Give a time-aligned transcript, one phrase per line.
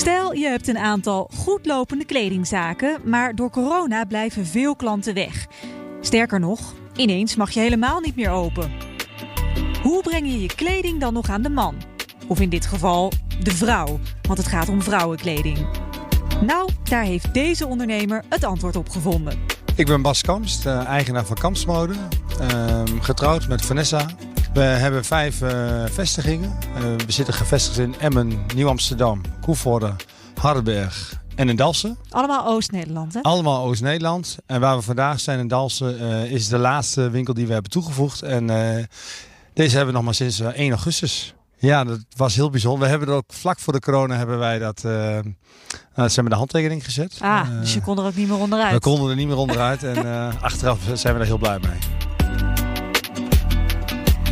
[0.00, 5.46] Stel, je hebt een aantal goed lopende kledingzaken, maar door corona blijven veel klanten weg.
[6.00, 8.70] Sterker nog, ineens mag je helemaal niet meer open.
[9.82, 11.74] Hoe breng je je kleding dan nog aan de man?
[12.26, 13.12] Of in dit geval
[13.42, 15.66] de vrouw, want het gaat om vrouwenkleding.
[16.40, 19.38] Nou, daar heeft deze ondernemer het antwoord op gevonden.
[19.76, 21.94] Ik ben Bas Kamst, eh, eigenaar van Kamstmode.
[22.40, 24.06] Ehm, getrouwd met Vanessa.
[24.52, 26.52] We hebben vijf eh, vestigingen.
[26.74, 29.92] Eh, we zitten gevestigd in Emmen, Nieuw-Amsterdam, Koevoorde,
[30.34, 31.98] Hardenberg en in Dalsen.
[32.08, 33.20] Allemaal Oost-Nederland, hè?
[33.22, 34.36] Allemaal Oost-Nederland.
[34.46, 37.70] En waar we vandaag zijn in Dalsen eh, is de laatste winkel die we hebben
[37.70, 38.22] toegevoegd.
[38.22, 38.46] En
[39.54, 41.34] deze hebben we nog maar sinds eh, 1 augustus.
[41.56, 42.82] Ja, dat was heel bijzonder.
[42.82, 45.34] We hebben er ook vlak voor de corona hebben wij dat, nou,
[45.94, 47.18] dat zijn we de handtekening gezet.
[47.20, 48.72] Ah, dus je kon er ook niet meer onderuit.
[48.72, 50.06] we konden er niet meer onderuit en
[50.40, 51.99] achteraf zijn we daar heel blij mee.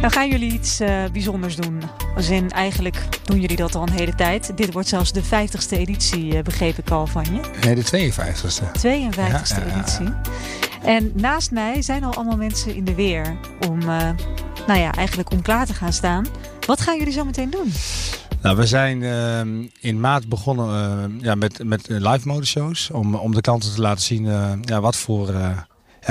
[0.00, 1.82] Dan gaan jullie iets eh, bijzonders doen.
[2.16, 4.56] Als in, eigenlijk doen jullie dat al een hele tijd.
[4.56, 7.40] Dit wordt zelfs de 50ste editie, eh, begreep ik al van je.
[7.64, 8.64] Nee, de 52ste.
[8.78, 9.76] 52ste Ja, ja, ja.
[9.76, 10.08] editie.
[10.82, 13.36] En naast mij zijn al allemaal mensen in de weer
[13.68, 14.10] om, eh,
[14.66, 16.26] nou ja, eigenlijk om klaar te gaan staan.
[16.66, 17.72] Wat gaan jullie zo meteen doen?
[18.42, 22.90] Nou, we zijn ehm, in maart begonnen ja, met, met live modeshows.
[22.90, 24.24] Om, om de klanten te laten zien
[24.62, 25.32] ja, wat voor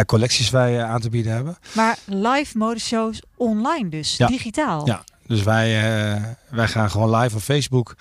[0.05, 1.57] collecties wij eh, aan te bieden hebben.
[1.73, 4.27] Maar live modeshows online dus, Ja.
[4.27, 4.85] digitaal.
[4.87, 5.75] Ja, dus wij,
[6.15, 7.95] eh, wij gaan gewoon live op Facebook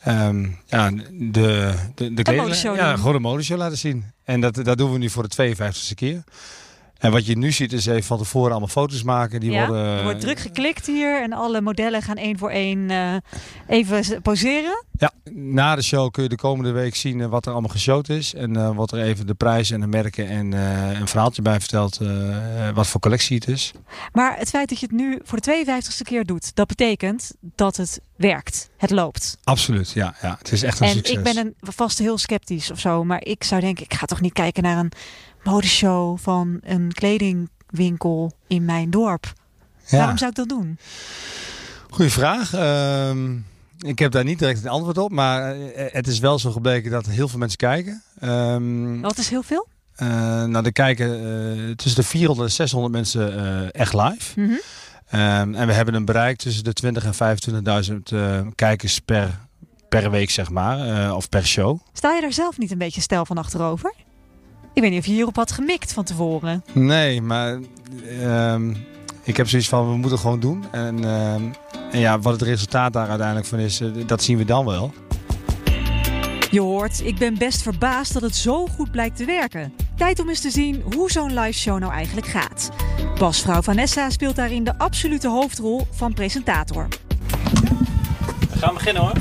[0.00, 4.04] ehm, ja, de, de, de kleding- ja, gewoon een modeshow laten zien.
[4.24, 6.22] En dat, dat doen we nu voor de 52e keer.
[6.98, 9.40] En wat je nu ziet is even van tevoren allemaal foto's maken.
[9.40, 12.90] Die Ja, worden, er wordt druk geklikt hier en alle modellen gaan één voor één
[12.90, 13.14] eh,
[13.66, 14.84] even poseren.
[15.00, 18.08] Ja, na de show kun je de komende week zien eh, wat er allemaal geshowt
[18.08, 18.34] is.
[18.34, 21.60] En eh, wat er even de prijzen en de merken en eh, een verhaaltje bij
[21.60, 21.98] vertelt
[22.74, 23.72] wat voor collectie het is.
[24.12, 27.76] Maar het feit dat je het nu voor de 52ste keer doet, dat betekent dat
[27.76, 28.70] het werkt.
[28.76, 29.38] Het loopt.
[29.44, 30.14] Absoluut, ja.
[30.22, 30.36] ja.
[30.38, 31.16] Het is echt een en succes.
[31.16, 34.20] ik ben een, vast heel sceptisch of zo, maar ik zou denken, ik ga toch
[34.20, 34.92] niet kijken naar een
[35.42, 39.32] modeshow van een kledingwinkel in mijn dorp.
[39.86, 39.98] ja.
[39.98, 40.78] Waarom zou ik dat doen?
[41.90, 42.54] Goeie vraag.
[42.54, 43.36] Ehm,
[43.86, 45.10] ik heb daar niet direct een antwoord op.
[45.10, 48.02] Maar eh, het is wel zo gebleken dat heel veel mensen kijken.
[48.20, 49.66] Ehm Dat is heel veel.
[49.94, 50.08] eh,
[50.44, 54.40] nou, er kijken eh, tussen de 400 en 600 mensen eh, echt live.
[54.40, 54.52] Mhm.
[55.10, 57.14] Ehm, en we hebben een bereik tussen de 20 en
[57.84, 59.38] 25.000 eh, kijkers per,
[59.88, 61.04] per week, zeg maar.
[61.06, 61.78] eh, of per show.
[61.92, 63.94] Sta je daar zelf niet een beetje stijl van achterover?
[64.74, 66.64] Ik weet niet of je hierop had gemikt van tevoren.
[66.72, 67.58] Nee, maar
[68.20, 68.74] ehm,
[69.22, 70.64] ik heb zoiets van, we moeten gewoon doen.
[70.72, 71.04] En,
[71.90, 74.92] en ja, wat het resultaat daar uiteindelijk van is, eh, dat zien we dan wel.
[76.50, 79.72] Je hoort, ik ben best verbaasd dat het zo goed blijkt te werken.
[79.96, 82.70] Tijd om eens te zien hoe zo'n live show nou eigenlijk gaat.
[83.18, 86.88] Basvrouw Vanessa speelt daarin de absolute hoofdrol van presentator.
[88.50, 89.12] We gaan beginnen hoor.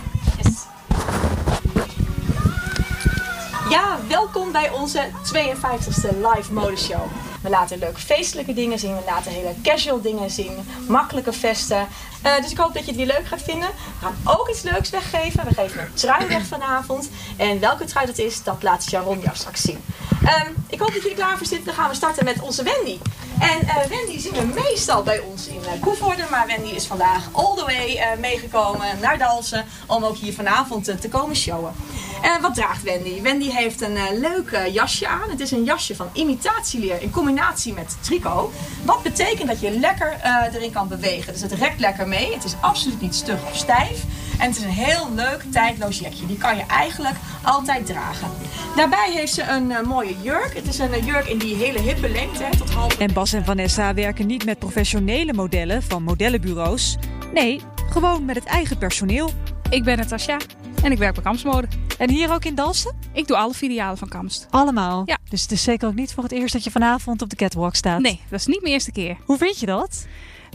[3.70, 7.02] Ja, welkom bij onze 52e live modeshow.
[7.42, 10.52] We laten leuke feestelijke dingen zien, we laten hele casual dingen zien,
[10.88, 11.88] makkelijke vesten.
[12.22, 13.70] Eh, dus ik hoop dat je het leuk gaat vinden.
[13.70, 15.46] We gaan ook iets leuks weggeven.
[15.46, 17.10] We geven een trui weg vanavond.
[17.38, 19.84] En welke trui dat is, dat laat Sharon jou straks zien.
[20.26, 21.66] Ehm, ik hoop dat jullie klaar voor zitten.
[21.66, 22.98] Dan gaan we starten met onze Wendy.
[23.40, 26.24] En eh, Wendy zien we meestal bij ons in uh, Koevoorde.
[26.30, 29.66] Maar Wendy is vandaag all the way eh, meegekomen naar Dalsen.
[29.86, 31.74] Om ook hier vanavond te komen showen.
[32.22, 33.22] En wat draagt Wendy?
[33.22, 35.30] Wendy heeft een leuk jasje aan.
[35.30, 38.54] Het is een jasje van imitatieleer in combinatie met tricot.
[38.84, 40.20] Wat betekent dat je lekker
[40.54, 41.34] erin kan bewegen.
[41.34, 42.34] Dus het rekt lekker mee.
[42.34, 44.04] Het is absoluut niet stug of stijf.
[44.40, 46.26] En het is een heel leuk tijdloos jakje.
[46.26, 48.28] Die kan je eigenlijk altijd dragen.
[48.76, 50.54] Daarbij heeft ze een eh, mooie jurk.
[50.56, 52.98] Het is een eh, jurk in die hele hippe lengte, hè, tot half.
[52.98, 56.98] En Bas en Vanessa werken niet met professionele modellen van modellenbureaus.
[57.34, 59.32] Nee, gewoon met het eigen personeel.
[59.70, 60.38] Ik ben Natasja
[60.84, 61.68] en ik werk bij Kamsmode.
[61.98, 62.96] En hier ook in Dalsen?
[63.14, 64.48] Ik doe alle filialen van Kamst.
[64.50, 65.02] Allemaal.
[65.06, 65.18] Ja.
[65.30, 67.76] Dus het is zeker ook niet voor het eerst dat je vanavond op de catwalk
[67.76, 68.00] staat.
[68.00, 69.18] Nee, dat is niet mijn eerste keer.
[69.26, 70.06] Hoe vind je dat?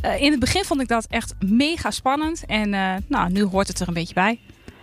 [0.04, 2.46] Eh, in het begin vond ik dat echt mega spannend.
[2.46, 4.40] En eh, nou, nu hoort het er een beetje bij.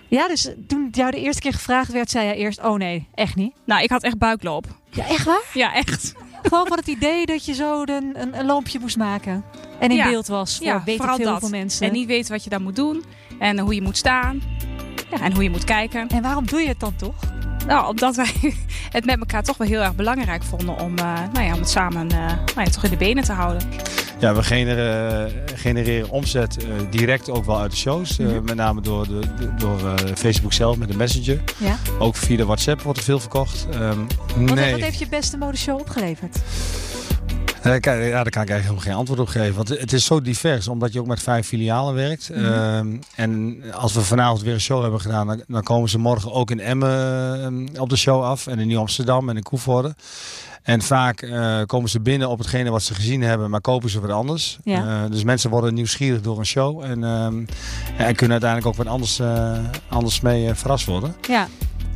[0.08, 3.08] Ja, dus toen het jou de eerste keer gevraagd werd, zei jij eerst: Oh nee,
[3.14, 3.54] echt niet.
[3.66, 4.66] Nou, ik had echt buikloop.
[4.90, 5.44] Ja, echt waar?
[5.54, 6.14] Ja, echt.
[6.44, 9.44] Gewoon van het idee dat je zo een, een, een lampje moest maken.
[9.80, 10.10] En in Ja.
[10.10, 11.50] beeld was voor ja, weet ik veel dat.
[11.50, 11.88] mensen.
[11.88, 13.04] En niet weten wat je dan moet doen.
[13.40, 14.42] En hoe je moet staan.
[15.12, 16.08] Ja, en hoe je moet kijken.
[16.08, 17.16] En waarom doe je het dan toch?
[17.68, 18.34] Nou, omdat wij
[18.90, 21.70] het met elkaar toch wel heel erg belangrijk vonden om, eh, nou ja, om het
[21.70, 23.70] samen eh, nou ja, toch in de benen te houden.
[24.22, 28.20] Ja, we genereren, genereren omzet eh, direct ook wel uit de shows.
[28.20, 28.44] Eh, Mhm.
[28.44, 29.20] met name door, de,
[29.58, 31.42] door eh, Facebook zelf met de messenger.
[31.58, 31.78] Ja.
[32.00, 33.68] Ook via de WhatsApp wordt er veel verkocht.
[33.72, 33.98] Ehm,
[34.36, 34.72] Wat, nee.
[34.72, 36.38] wat heeft je beste modeshow opgeleverd?
[37.64, 37.80] Ja,
[38.24, 39.56] daar kan ik eigenlijk helemaal geen antwoord op geven.
[39.56, 42.30] Want het is zo divers, omdat je ook met vijf filialen werkt.
[42.30, 42.46] Mhm.
[42.46, 46.32] Ehm, en als we vanavond weer een show hebben gedaan, dan, dan komen ze morgen
[46.32, 48.48] ook in Emmen eh, op de show af.
[48.48, 49.96] En in Nieuw-Amsterdam en in Koevoorde.
[50.64, 54.00] En vaak eh, komen ze binnen op hetgene wat ze gezien hebben, maar kopen ze
[54.00, 54.58] wat anders.
[54.64, 55.04] Ja.
[55.04, 56.84] Eh, dus mensen worden nieuwsgierig door een show.
[56.84, 57.46] En, ehm,
[57.98, 61.16] en kunnen uiteindelijk ook wat anders, eh, anders mee eh, verrast worden.
[61.28, 61.48] Ja,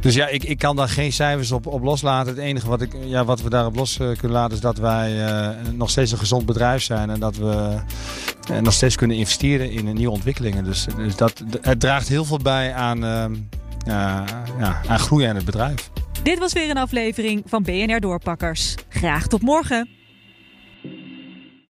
[0.06, 2.34] Dus ja, ik, ik kan daar geen cijfers op, op loslaten.
[2.34, 5.26] Het enige wat, ik, ja, wat we daarop los eh, kunnen laten is dat wij
[5.26, 7.10] eh, nog steeds een gezond bedrijf zijn.
[7.10, 7.80] En dat we
[8.50, 10.64] eh, nog steeds kunnen investeren in nieuwe ontwikkelingen.
[10.64, 13.36] Dus, dus dat, het draagt heel veel bij aan, ehm,
[13.86, 14.26] ja,
[14.88, 15.90] aan groei aan het bedrijf.
[16.24, 18.76] dit was weer een aflevering van BNR Doorpakkers.
[18.90, 19.90] Graag tot morgen.